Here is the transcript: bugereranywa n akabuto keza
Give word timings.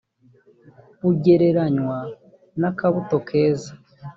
bugereranywa 1.01 1.97
n 2.59 2.61
akabuto 2.69 3.17
keza 3.27 3.71